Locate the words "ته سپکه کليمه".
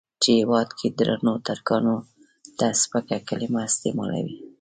2.57-3.59